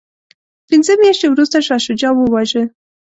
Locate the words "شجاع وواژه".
1.85-2.63